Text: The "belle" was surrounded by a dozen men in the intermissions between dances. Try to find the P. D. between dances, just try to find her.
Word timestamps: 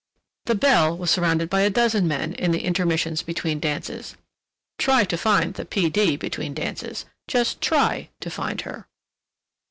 The 0.45 0.55
"belle" 0.55 0.97
was 0.97 1.11
surrounded 1.11 1.47
by 1.47 1.61
a 1.61 1.69
dozen 1.69 2.07
men 2.07 2.33
in 2.33 2.49
the 2.49 2.63
intermissions 2.65 3.21
between 3.21 3.59
dances. 3.59 4.15
Try 4.79 5.03
to 5.03 5.15
find 5.15 5.53
the 5.53 5.63
P. 5.63 5.91
D. 5.91 6.17
between 6.17 6.55
dances, 6.55 7.05
just 7.27 7.61
try 7.61 8.09
to 8.19 8.31
find 8.31 8.61
her. 8.61 8.87